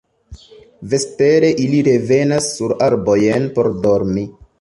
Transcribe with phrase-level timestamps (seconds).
[0.93, 4.25] Vespere ili revenas sur arbojn por dormi.